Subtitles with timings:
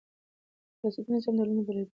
[0.79, 1.89] د اقتصادي نظام ډولونه بېلابیل دي.